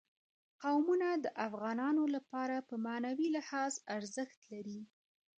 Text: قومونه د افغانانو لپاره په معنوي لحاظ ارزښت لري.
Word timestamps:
قومونه 0.63 1.09
د 1.23 1.25
افغانانو 1.47 2.03
لپاره 2.15 2.55
په 2.67 2.75
معنوي 2.85 3.27
لحاظ 3.37 3.73
ارزښت 3.97 4.39
لري. 4.51 4.81